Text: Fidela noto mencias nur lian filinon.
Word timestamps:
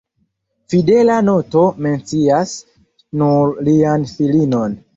Fidela 0.73 1.17
noto 1.27 1.65
mencias 1.87 2.55
nur 3.23 3.55
lian 3.71 4.11
filinon. 4.17 4.79